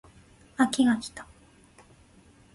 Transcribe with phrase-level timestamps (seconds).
[0.57, 1.27] 秋が来た